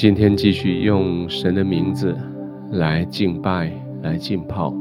[0.00, 2.16] 今天继续用神的名字
[2.72, 4.72] 来敬拜、来浸泡。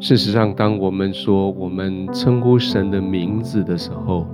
[0.00, 4.26] 事实上，当我们说我们称呼神的名字的时候，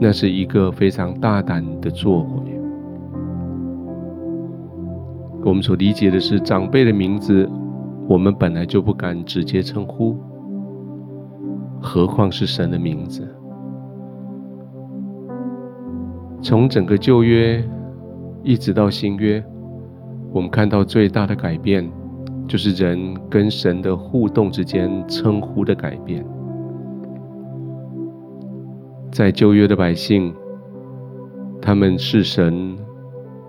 [0.00, 2.60] 那是一个非常大胆的作为。
[5.44, 7.48] 我们所理解的是，长辈的名字，
[8.08, 10.16] 我们本来就不敢直接称呼，
[11.80, 13.24] 何况是神的名字。
[16.42, 17.62] 从整个旧约
[18.42, 19.42] 一直到新约，
[20.32, 21.88] 我们看到最大的改变，
[22.48, 26.26] 就是人跟神的互动之间称呼的改变。
[29.12, 30.34] 在旧约的百姓，
[31.60, 32.76] 他们视神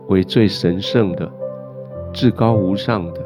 [0.10, 1.28] 为最神圣的、
[2.14, 3.22] 至高无上的、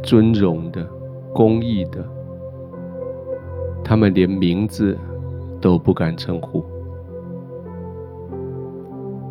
[0.00, 0.88] 尊荣的、
[1.34, 2.06] 公义的，
[3.82, 4.96] 他们连名字
[5.60, 6.64] 都不敢称呼。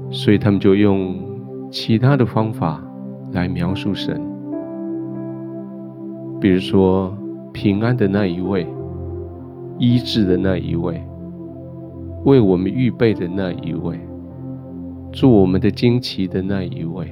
[0.10, 1.16] 所以他们就用
[1.70, 2.82] 其他的方法
[3.34, 4.20] 来描述神，
[6.40, 7.14] 比如说
[7.52, 8.66] 平安的那一位，
[9.78, 11.04] 医治的那一位，
[12.24, 14.00] 为我们预备的那一位，
[15.12, 17.06] 做我们的旌旗的那一位，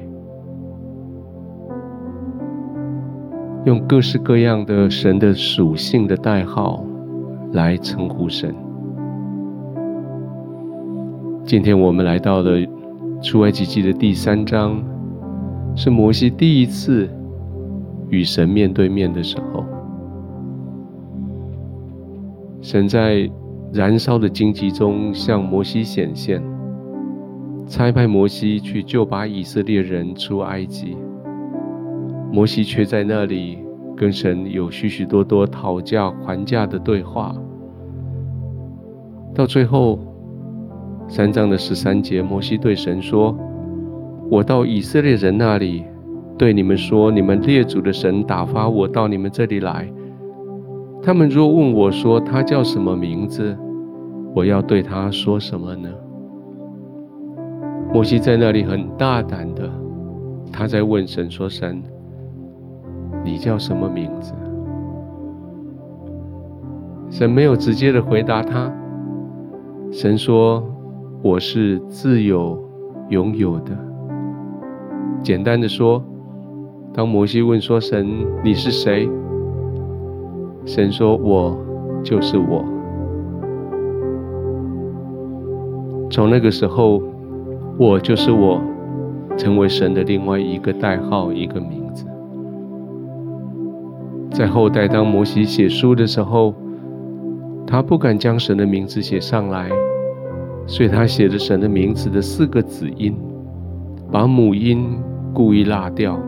[3.65, 6.81] 用各式各样的神的属性的代号
[7.51, 8.55] 来称呼神。
[11.43, 12.57] 今天我们来到了。
[13.21, 14.83] 出埃及记的第三章，
[15.75, 17.09] 是摩西第一次
[18.09, 19.65] 与神面对面的时候。
[22.61, 23.29] 神在
[23.73, 26.41] 燃烧的荆棘中向摩西显现，
[27.67, 30.95] 差派摩西去救拔以色列人出埃及。
[32.31, 33.57] 摩西却在那里
[33.95, 37.35] 跟神有许许多多讨价还价的对话，
[39.33, 39.99] 到最后。
[41.07, 43.37] 三章的十三节，摩西对神说
[44.29, 45.85] ：“我到以色列人那里，
[46.35, 49.87] 对你们说，你们列祖的神打发我到你们这里来。
[51.03, 53.55] 他们若问我说他叫什么名字，
[54.33, 55.87] 我要对他说什么呢？”
[57.93, 59.69] 摩西在那里很大胆的，
[60.51, 61.83] 他在问神说：“神，
[63.23, 64.33] 你叫什么名字？”
[67.11, 68.73] 神没有直接的回答他，
[69.91, 70.63] 神说。
[71.25, 72.55] 我是自有、
[73.09, 73.75] 永有的。
[75.23, 75.99] 简单的说，
[76.93, 78.07] 当摩西问说：“神，
[78.43, 79.09] 你是谁？”
[80.67, 81.57] 神说：“我
[82.03, 82.63] 就是我。”
[86.11, 87.01] 从那个时候
[87.79, 88.61] ，“我就是我”
[89.35, 92.05] 成为神的另外一个代号，一个名字。
[94.29, 96.53] 在后代，当摩西写书的时候，
[97.65, 99.71] 他不敢将神的名字写上来。
[100.67, 103.15] 所以他写着神的名字的四个子音，
[104.11, 104.97] 把母音
[105.33, 106.19] 故意落掉，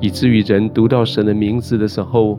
[0.00, 2.38] 以至于人读到神的名字的时候，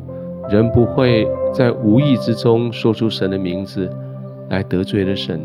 [0.50, 3.90] 人不会在无意之中说出神的名字
[4.50, 5.40] 来得罪了神。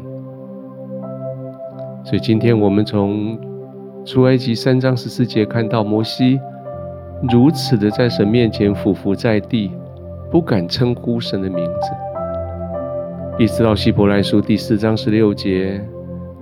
[2.02, 3.38] 所以今天我们从
[4.04, 6.40] 出埃及三章十四节看到摩西
[7.30, 9.70] 如此的在神面前俯伏在地，
[10.30, 12.05] 不敢称呼神的名字。
[13.38, 15.78] 一直到希伯来书第四章十六节，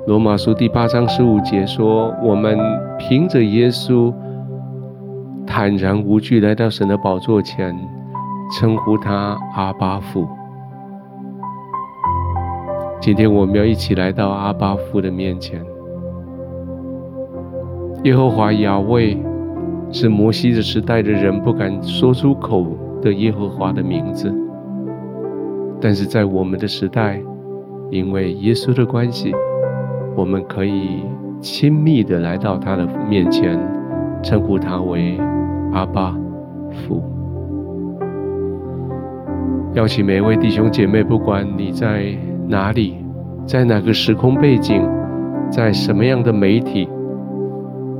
[0.06, 2.56] 罗马书第八章十五节说：“我们
[3.00, 4.14] 凭着耶稣，
[5.44, 7.76] 坦然无惧来到神的宝座前，
[8.52, 10.24] 称呼他阿爸父。”
[13.02, 15.60] 今天我们要一起来到阿爸父的面前。
[18.04, 19.20] 耶和华雅威
[19.90, 22.64] 是摩西的时代的人不敢说出口
[23.02, 24.32] 的耶和华的名字。
[25.84, 27.20] 但是在我们的时代，
[27.90, 29.34] 因为耶稣的关系，
[30.16, 31.02] 我们可以
[31.42, 33.60] 亲密的来到他的面前，
[34.22, 35.18] 称呼他为
[35.74, 36.16] 阿爸
[36.70, 37.04] 父。
[39.74, 42.16] 邀请每一位弟兄姐妹，不管你在
[42.48, 42.96] 哪里，
[43.44, 44.82] 在哪个时空背景，
[45.50, 46.88] 在什么样的媒体，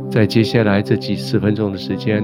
[0.09, 2.23] 在接下来这几十分钟的时间，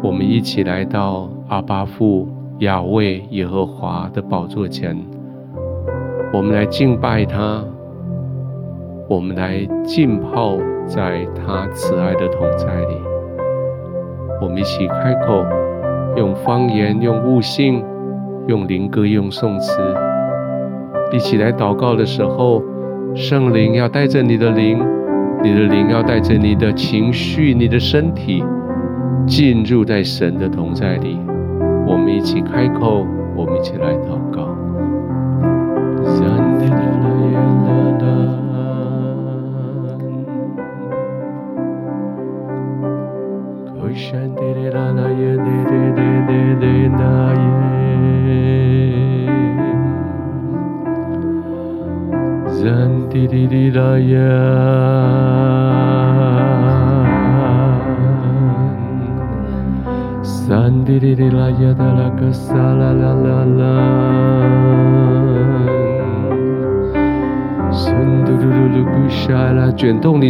[0.00, 2.28] 我们一起来到阿爸父。
[2.60, 4.94] 雅威耶和华的宝座前，
[6.30, 7.64] 我们来敬拜他，
[9.08, 12.94] 我们来浸泡在他慈爱的同在里。
[14.42, 15.42] 我们一起开口，
[16.18, 17.82] 用方言，用悟性，
[18.46, 19.80] 用灵歌，用颂词，
[21.14, 22.62] 一起来祷告的时候，
[23.14, 24.78] 圣灵要带着你的灵，
[25.42, 28.44] 你的灵要带着你的情绪、你的身体，
[29.26, 31.18] 进入在神的同在里。
[31.90, 33.04] 我们一起开口，
[33.34, 34.49] 我们一起来祷告。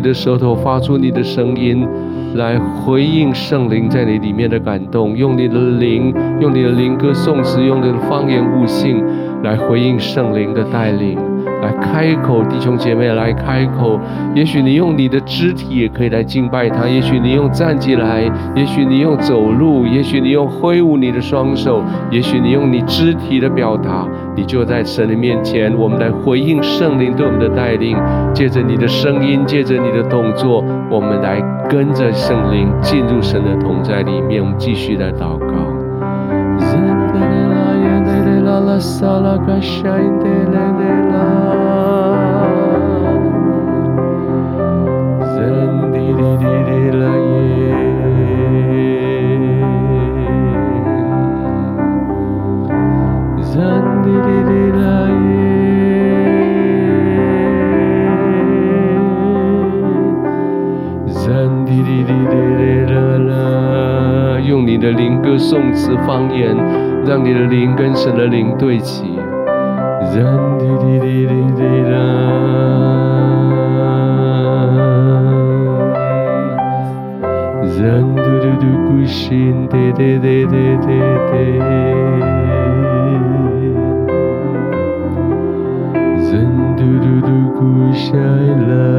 [0.01, 1.87] 你的舌头，发出你的声音，
[2.35, 5.15] 来回应圣灵在你里面的感动。
[5.15, 6.11] 用你的灵，
[6.41, 9.05] 用你的灵歌颂词，用你的方言悟性，
[9.43, 11.19] 来回应圣灵的带领。
[11.91, 13.99] 开口，弟兄姐妹来开口。
[14.35, 18.23] 也许你用你的肢体也可以来敬拜他，也许你用站起来，
[18.55, 24.07] 也许你用走路，也许你用挥舞你的双手，也许你用你肢体的表达，
[24.37, 25.77] 你就在神的面前。
[25.77, 27.97] 我们来回应圣灵对我们的带领，
[28.33, 34.41] 借着你的声音，借着你的动作，我们来跟着圣灵进入神的同在里面。
[34.43, 35.51] 我们继续来祷告。
[67.31, 69.21] 你的灵跟神的灵对齐。
[88.41, 88.90] 靠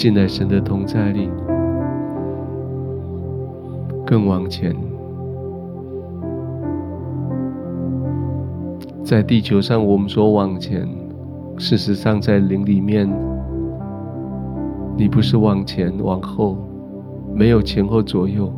[0.00, 1.28] 进在神的同在里，
[4.06, 4.74] 更往前。
[9.04, 10.88] 在地球上，我们说往前，
[11.58, 13.06] 事实上在灵里面，
[14.96, 16.56] 你不是往前往后，
[17.34, 18.50] 没有前后左右，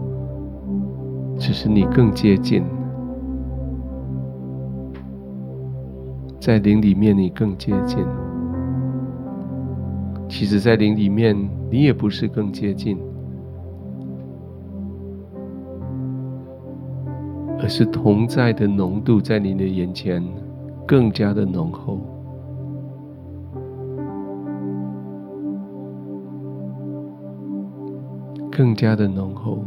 [1.37, 2.63] 只是你更接近。
[6.39, 7.99] 在灵里面，你更接近。
[10.35, 11.37] 其实，在灵里面，
[11.71, 12.99] 你也不是更接近，
[17.61, 20.25] 而是同在的浓度在你的眼前
[20.87, 22.01] 更加的浓厚，
[28.51, 29.63] 更加的浓厚。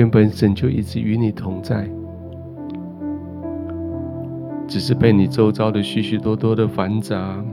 [0.00, 1.86] 原本神就一直与你同在，
[4.66, 7.44] 只是被你周遭的许许多多的繁杂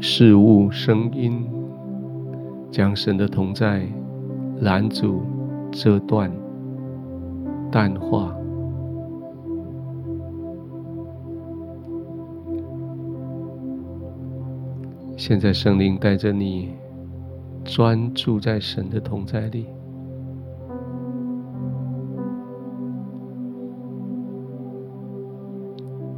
[0.00, 1.46] 事物、声音，
[2.70, 3.86] 将神的同在
[4.60, 5.20] 拦阻、
[5.70, 6.32] 遮断、
[7.70, 8.34] 淡化。
[15.14, 16.70] 现在圣灵带着你
[17.66, 19.66] 专注在神的同在里。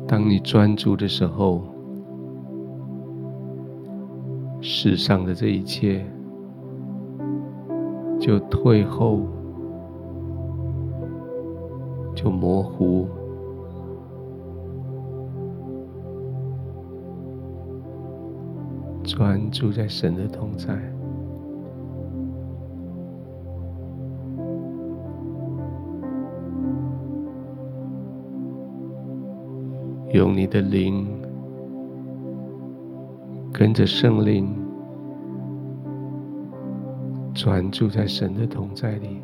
[0.08, 1.62] 当你专注的时候，
[4.60, 6.06] 世上的这一切
[8.20, 9.26] 就退后，
[12.14, 13.08] 就模糊，
[19.02, 20.95] 专注在神的同在。
[30.16, 31.06] 用你的灵
[33.52, 34.48] 跟着圣灵
[37.34, 39.20] 专注在神的同在里，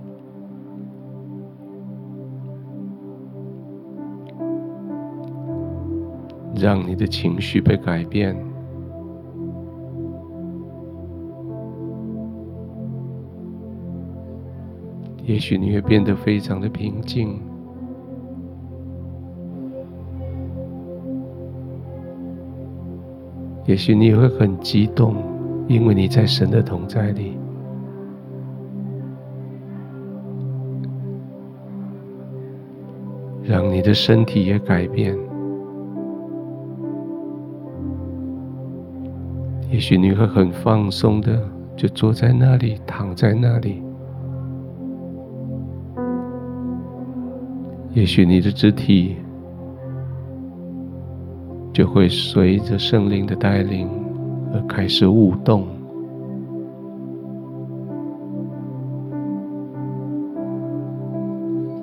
[6.54, 8.37] 让你的情绪被改变。
[15.25, 17.40] 也许你会变得非常的平静，
[23.73, 25.17] 也许你会很激动，
[25.67, 27.38] 因为你在神的同在里，
[33.43, 35.17] 让你的身体也改变。
[39.71, 41.43] 也许你会很放松的，
[41.75, 43.83] 就坐在那里，躺在那里。
[47.95, 49.17] 也许你的肢体
[51.73, 53.88] 就会随着圣灵的带领
[54.52, 55.67] 而开始舞动，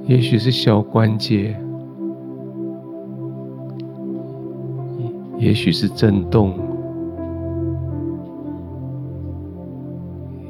[0.05, 1.59] 也许是小关节，
[5.39, 6.53] 也许是震动，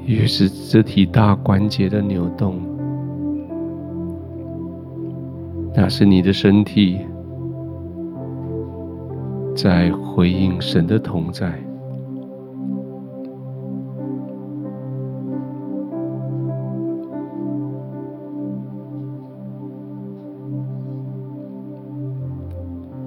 [0.05, 2.55] 也许是肢体大关节的扭动。
[5.74, 7.00] 那是你的身体
[9.61, 11.51] 在回应神的同在，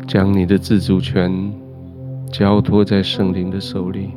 [0.06, 1.32] 将你的自主权
[2.30, 4.10] 交托在圣灵的手里，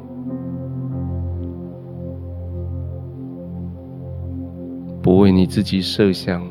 [5.02, 6.44] 不为你自己设想。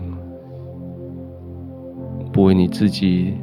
[2.32, 3.34] 不为你自己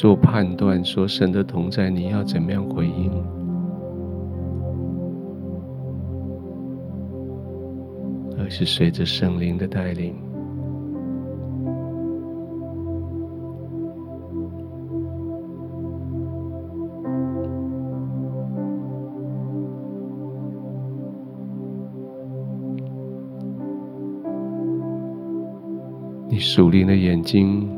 [0.00, 3.12] 做判断，说神的同在，你要怎么样回应？
[8.38, 10.14] 而是随着圣灵的带领。
[26.26, 27.68] 你属灵的眼睛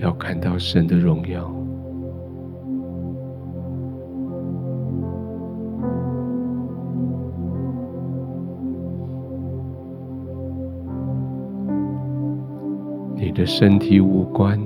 [0.00, 1.46] 要看到神的荣耀，
[13.14, 14.58] 你的身体五官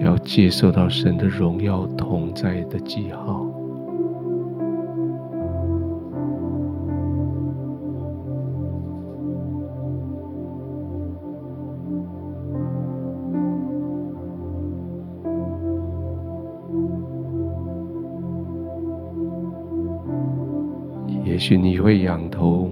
[0.00, 3.44] 要接受到神的荣耀同在的记号。
[21.48, 22.68] 也许你会仰头，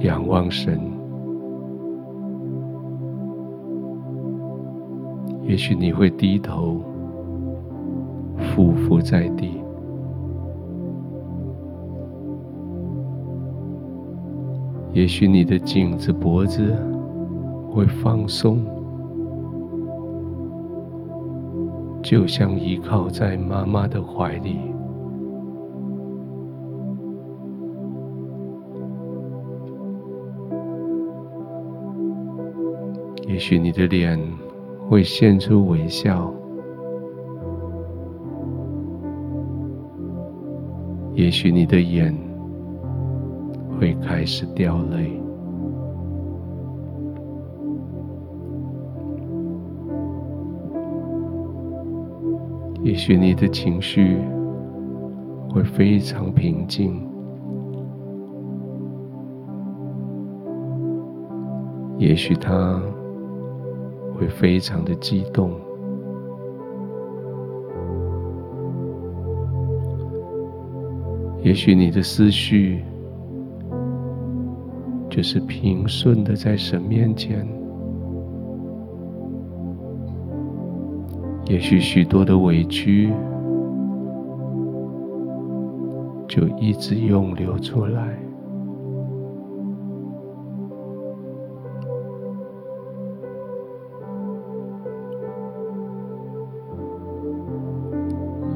[0.00, 0.78] 仰望神；
[5.42, 6.82] 也许你会低头，
[8.36, 9.46] 匍匐在地；
[14.92, 16.76] 也许你的颈子、脖子
[17.70, 18.71] 会放松。
[22.12, 24.58] 就像依靠在妈妈的怀里，
[33.26, 34.20] 也许你的脸
[34.90, 36.30] 会现出微笑，
[41.14, 42.14] 也许你的眼
[43.80, 45.18] 会开始掉泪。
[52.82, 54.18] 也许你的情绪
[55.48, 57.08] 会非常平静，
[61.96, 62.82] 也许他
[64.14, 65.52] 会非常的激动，
[71.42, 72.82] 也许你的思绪
[75.08, 77.61] 就是平顺的在神面前。
[81.52, 83.12] 也许许多的委屈
[86.26, 88.18] 就一直涌流出来，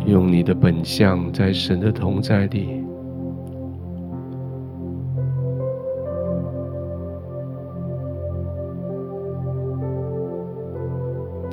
[0.06, 2.82] 用你的本相在神的同在里，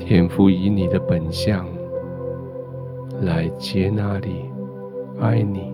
[0.05, 1.65] 天父以你的本相
[3.21, 4.51] 来接纳你，
[5.19, 5.73] 爱你。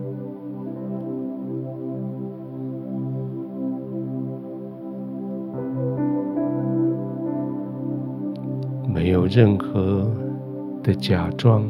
[8.86, 10.08] 没有任何
[10.80, 11.64] 的假装，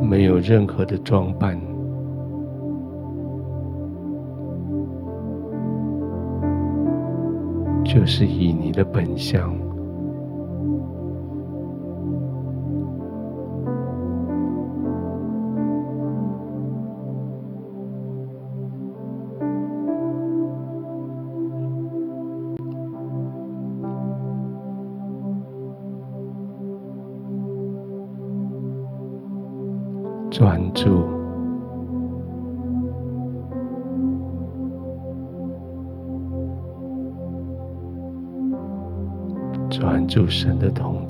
[0.00, 1.60] 没有任何的装扮，
[7.92, 9.71] 就是以你的本相。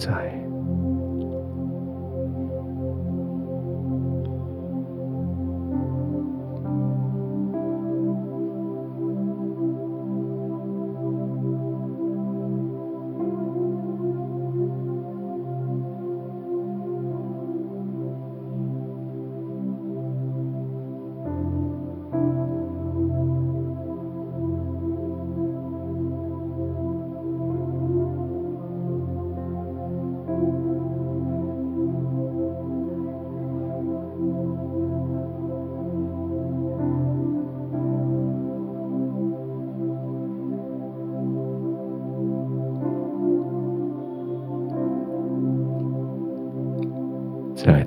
[0.02, 0.41] 在。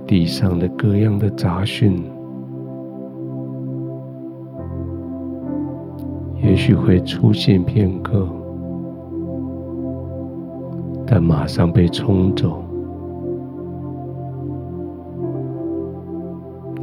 [0.07, 2.03] 地上的各样的杂讯，
[6.43, 8.27] 也许会出现片刻，
[11.07, 12.61] 但马上被冲走。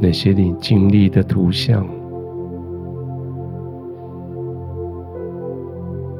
[0.01, 1.87] 那些你经历的图像，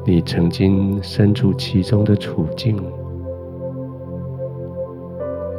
[0.06, 2.74] 你曾经身处其中的处境。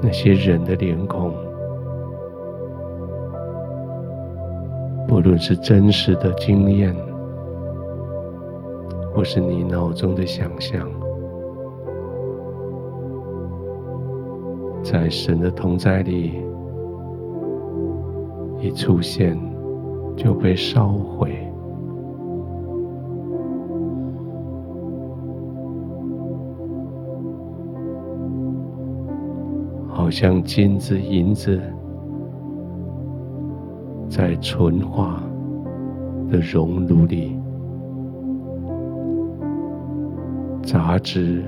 [0.01, 1.33] 那些人的脸孔，
[5.07, 6.95] 不论是真实的经验，
[9.13, 10.87] 或是你脑中的想象，
[14.83, 16.33] 在神的同在里
[18.59, 19.39] 一出现，
[20.15, 21.44] 就被烧毁。
[30.17, 31.61] 像金子、银子
[34.09, 35.21] 在纯化
[36.31, 37.37] 的熔炉里，
[40.63, 41.43] 杂质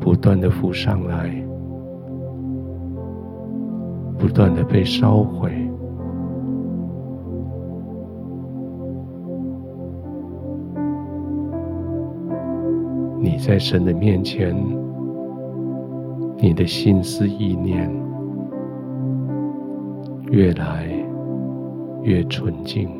[0.00, 1.30] 不断的浮上来，
[4.18, 5.52] 不断的被烧毁。
[13.20, 14.56] 你在神的面前。
[16.42, 17.88] 你的心思意念
[20.32, 20.88] 越来
[22.02, 22.90] 越纯净，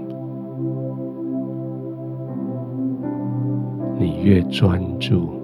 [3.98, 5.41] 你越专注，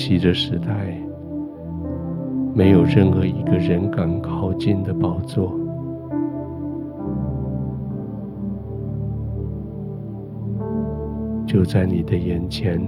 [0.00, 0.98] 在摩西的时代，
[2.54, 5.52] 没有任何一个人敢靠近的宝座，
[11.46, 12.80] 就在你的眼前。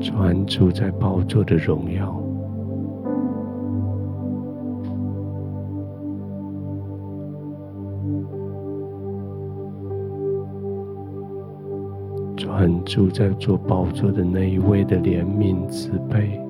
[0.00, 2.23] 专注在宝座的荣耀，
[12.84, 16.43] 住在做宝座的那一位的怜悯慈悲。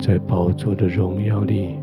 [0.00, 1.78] 在宝座的荣耀里，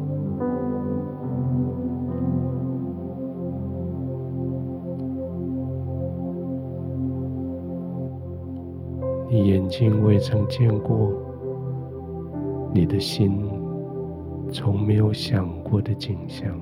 [9.29, 11.11] 你眼睛未曾见过，
[12.73, 13.47] 你的心
[14.51, 16.59] 从没有想过的景象。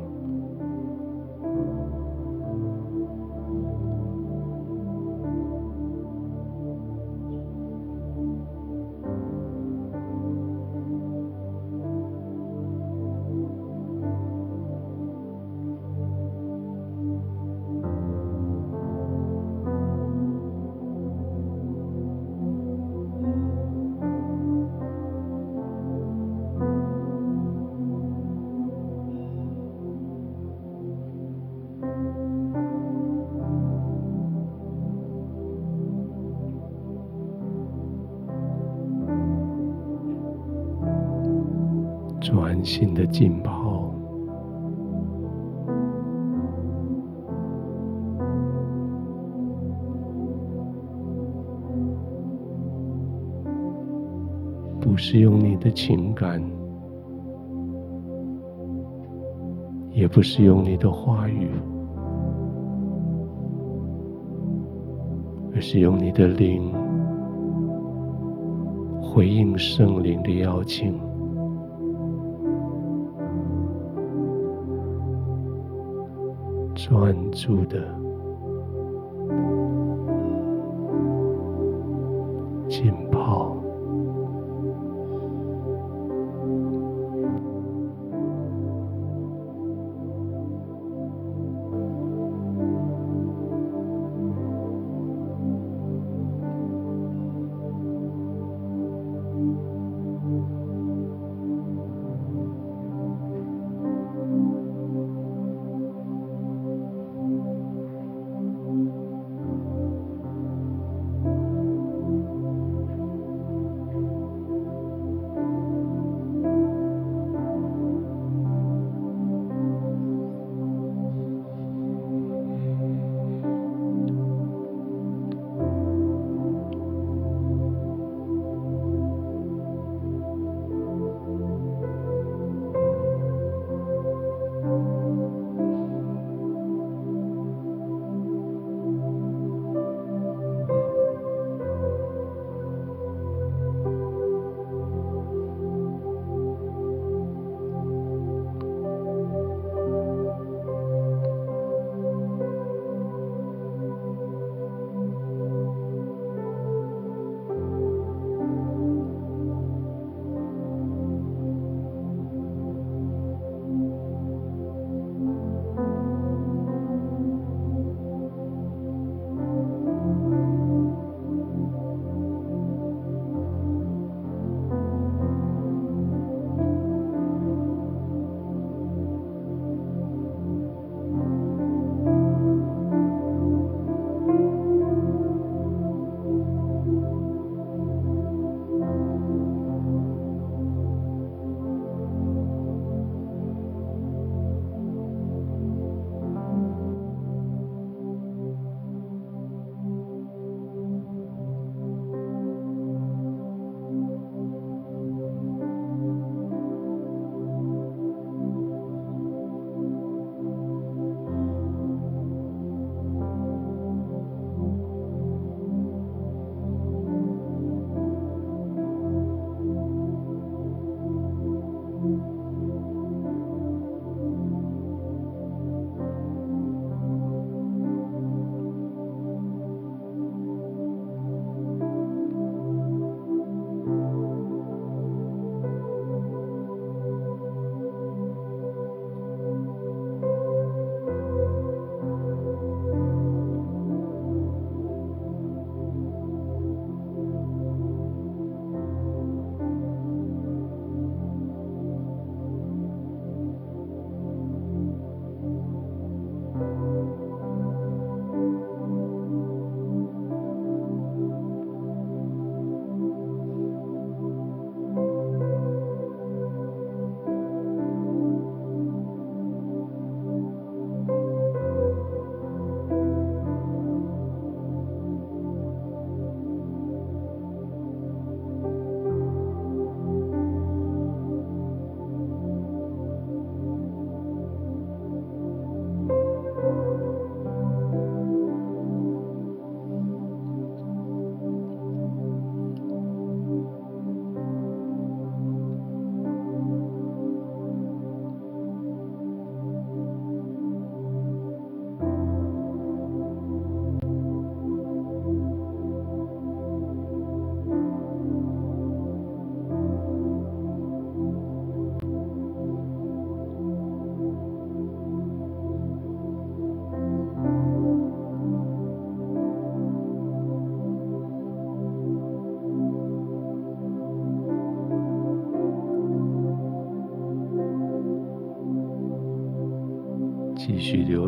[55.65, 56.39] 的情感，
[59.89, 61.49] 也不是用你的话语，
[65.55, 66.71] 而是用你的灵
[69.01, 70.93] 回应圣灵的邀请。
[76.75, 77.79] 专注的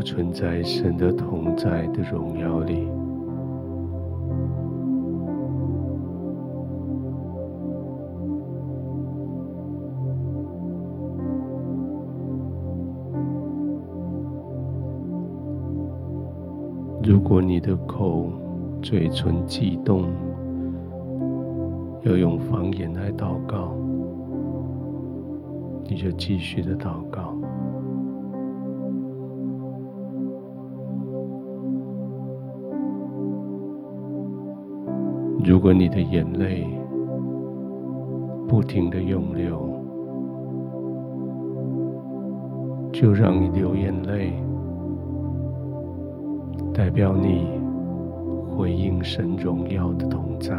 [0.08, 2.88] 存在神的同在的荣耀里。
[17.04, 18.32] 如果你的口、
[18.82, 20.06] 嘴唇悸动，
[22.04, 23.74] 要用方言来祷告，
[25.84, 27.37] 你就继续的祷告。
[35.48, 36.68] 如果你的眼泪
[38.50, 39.58] 不停的涌流，
[42.92, 44.34] 就让你流眼泪，
[46.74, 47.48] 代表你
[48.58, 50.54] 回应神荣耀的同在。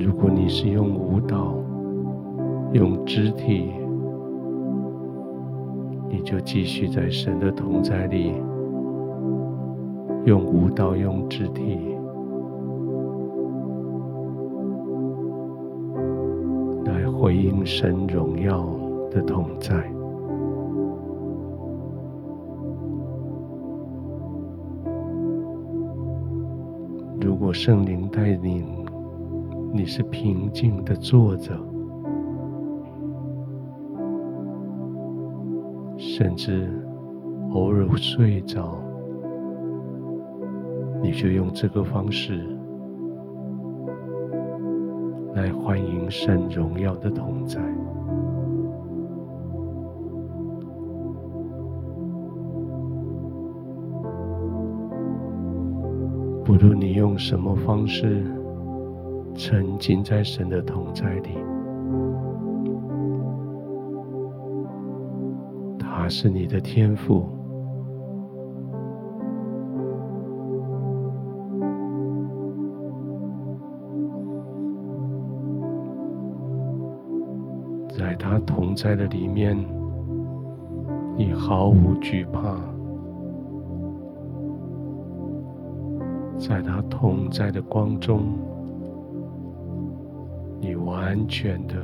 [0.00, 1.54] 如果你是用舞蹈、
[2.72, 3.74] 用肢体，
[6.08, 8.32] 你就继续在神的同在里，
[10.24, 11.78] 用无道、用肢体
[16.84, 18.64] 来回应神荣耀
[19.10, 19.74] 的同在。
[27.20, 28.64] 如果圣灵带领，
[29.72, 31.52] 你是平静的坐着。
[36.18, 36.66] 甚至
[37.52, 38.78] 偶尔睡着，
[41.02, 42.42] 你就用这个方式
[45.34, 47.60] 来欢迎神荣耀的同在。
[56.42, 58.24] 不论你用什么方式
[59.34, 61.55] 沉浸在神的同在里。
[66.06, 67.26] 他是你的天赋，
[77.88, 79.58] 在他同在的里面，
[81.16, 82.54] 你毫无惧怕；
[86.38, 88.22] 在他同在的光中，
[90.60, 91.74] 你完全的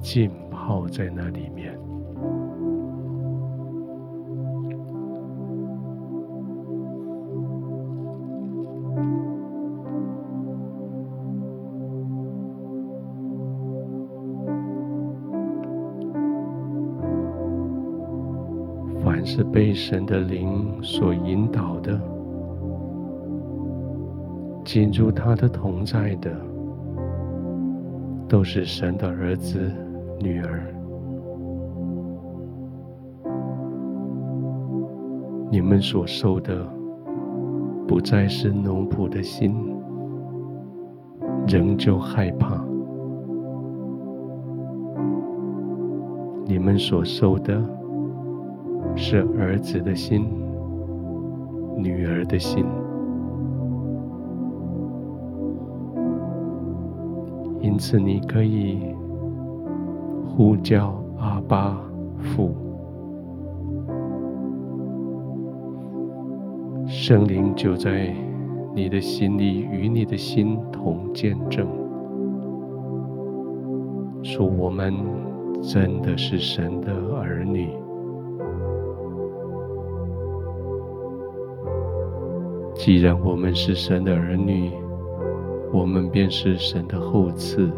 [0.00, 1.48] 浸泡在那里
[19.74, 22.00] 神的灵所引导的，
[24.64, 26.30] 进入他的同在的，
[28.28, 29.70] 都是神的儿子、
[30.20, 30.72] 女儿。
[35.50, 36.66] 你们所受的，
[37.86, 39.54] 不再是奴仆的心，
[41.46, 42.64] 仍旧害怕。
[46.46, 47.62] 你们所受的。
[48.96, 50.24] 是儿子的心，
[51.76, 52.64] 女儿的心，
[57.60, 58.78] 因此你可以
[60.26, 61.76] 呼叫阿爸
[62.18, 62.54] 父，
[66.86, 68.14] 圣灵就在
[68.74, 71.66] 你的心里与你的心同见证，
[74.22, 74.94] 说我们
[75.60, 77.83] 真的是神的儿女。
[82.84, 84.70] 既然我们是神的儿女，
[85.72, 87.70] 我们便是神的后嗣，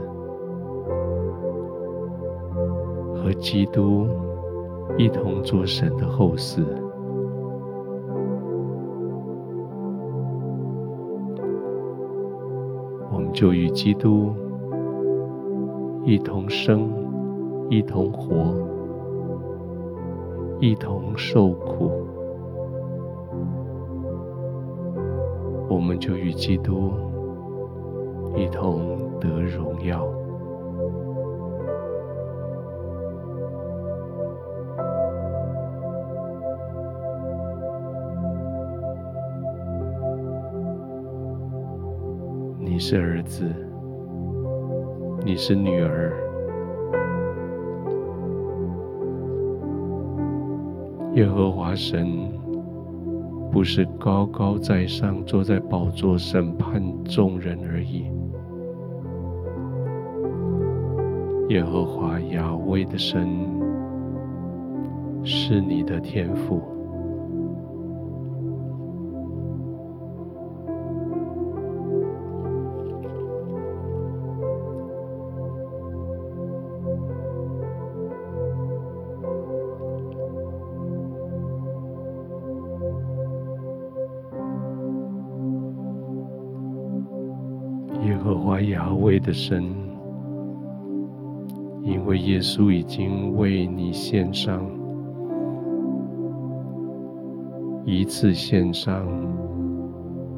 [3.14, 4.08] 和基督
[4.98, 6.64] 一同做神的后嗣，
[13.12, 14.32] 我们就与基督
[16.02, 16.90] 一同生，
[17.70, 18.52] 一同活，
[20.58, 22.05] 一同受苦。
[25.86, 26.94] 我们就与基督
[28.34, 30.04] 一同得荣耀。
[42.58, 43.44] 你是儿子，
[45.24, 46.12] 你是女儿，
[51.14, 52.35] 耶和华神。
[53.56, 58.04] 不是高高在上，坐在宝座审判众人而已。
[61.48, 63.26] 耶和华雅威的身，
[65.24, 66.75] 是你的天赋。
[88.56, 88.62] 父。
[88.62, 89.62] 耶和华雅威的神，
[91.82, 94.64] 因为耶稣已经为你献上，
[97.84, 99.06] 一次献上，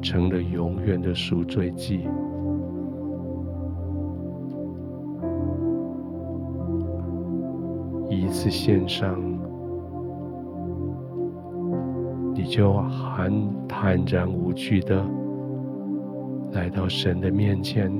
[0.01, 1.99] 成了永远的赎罪祭；
[8.09, 9.17] 一次献上，
[12.33, 15.05] 你就很坦然无惧的。
[16.51, 17.91] 来到神的面前，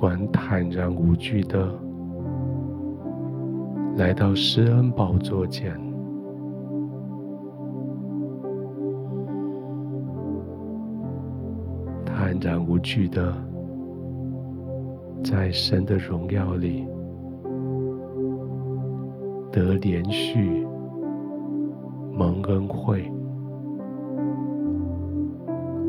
[0.00, 1.70] 管坦然无惧的
[3.98, 5.78] 来到施恩宝座前。
[12.06, 13.34] 坦然无惧的，
[15.22, 16.86] 在神的荣耀里
[19.52, 20.66] 得连续
[22.16, 23.12] 蒙恩惠，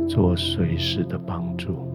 [0.06, 1.91] 做随时的帮助。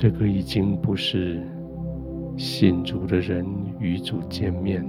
[0.00, 1.42] 这个已经不是
[2.34, 3.44] 信主的人
[3.78, 4.82] 与主见面，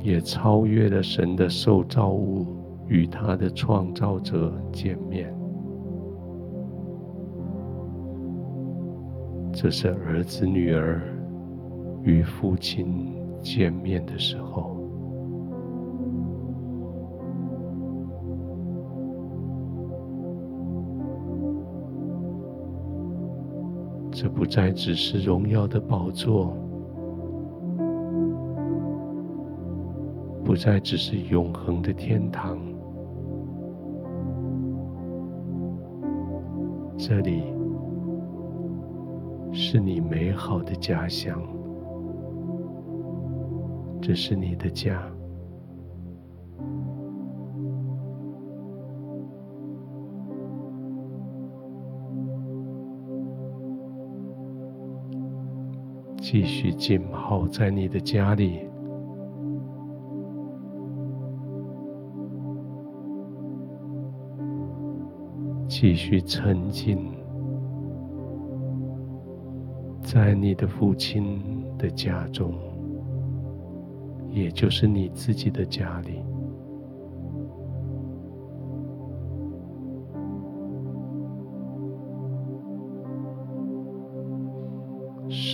[0.00, 2.46] 也超越了神的受造物
[2.88, 5.30] 与他的创造者见面。
[9.52, 11.02] 这是儿子女儿
[12.02, 13.12] 与父亲
[13.42, 14.71] 见面的时候。
[24.22, 26.56] 这不再只是荣耀的宝座，
[30.44, 32.56] 不再只是永恒的天堂，
[36.96, 37.42] 这里
[39.52, 41.42] 是你美好的家乡，
[44.00, 45.11] 这是你的家。
[56.32, 58.60] 继续浸泡在你的家里，
[65.68, 66.96] 继续沉浸
[70.02, 71.38] 在你的父亲
[71.76, 72.54] 的家中，
[74.30, 76.31] 也就是你自己的家里。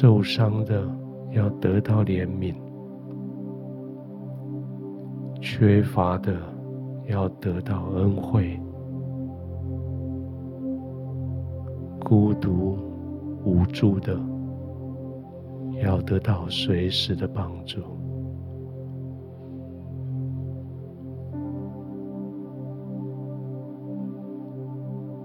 [0.00, 0.88] 受伤的
[1.32, 2.54] 要得到怜悯，
[5.40, 6.36] 缺乏的
[7.08, 8.60] 要得到恩惠，
[12.04, 12.78] 孤独
[13.44, 14.16] 无助的
[15.82, 17.80] 要得到随时的帮助，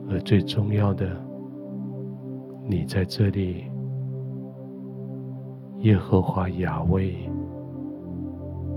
[0.09, 1.07] 而最重要的，
[2.67, 3.71] 你在这里。
[5.83, 7.13] 耶和华雅威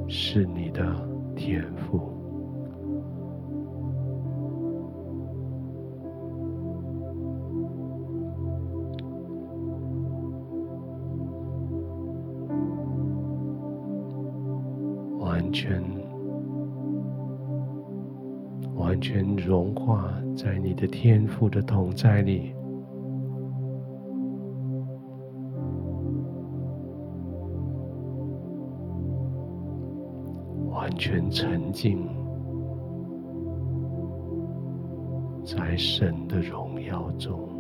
[0.09, 0.83] 是你的
[1.37, 2.01] 天赋，
[15.21, 15.81] 完全
[18.75, 22.56] 完全融化在你的天赋的同在里。
[31.09, 32.05] 全沉浸
[35.45, 37.56] 在神的荣耀中。